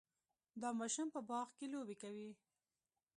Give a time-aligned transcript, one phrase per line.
[0.61, 2.31] دا ماشوم په باغ کې لوبې کوي.